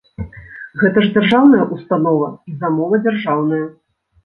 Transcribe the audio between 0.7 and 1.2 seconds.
Гэта ж